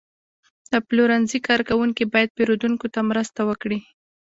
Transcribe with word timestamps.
د 0.71 0.73
پلورنځي 0.87 1.39
کارکوونکي 1.47 2.03
باید 2.13 2.33
پیرودونکو 2.37 2.85
ته 2.93 2.99
مرسته 3.09 3.41
وکړي. 3.49 3.79